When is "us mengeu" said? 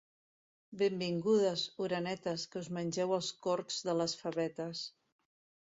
2.63-3.15